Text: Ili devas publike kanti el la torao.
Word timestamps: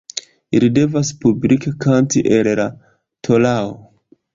Ili 0.59 0.69
devas 0.77 1.11
publike 1.25 1.75
kanti 1.85 2.27
el 2.41 2.53
la 2.65 2.69
torao. 3.27 3.75